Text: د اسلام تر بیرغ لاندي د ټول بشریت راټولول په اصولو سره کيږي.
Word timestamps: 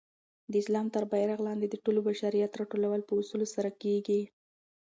د 0.51 0.53
اسلام 0.63 0.87
تر 0.95 1.03
بیرغ 1.11 1.39
لاندي 1.47 1.67
د 1.69 1.75
ټول 1.83 1.97
بشریت 2.07 2.51
راټولول 2.59 3.01
په 3.05 3.13
اصولو 3.21 3.47
سره 3.55 3.69
کيږي. 3.81 4.21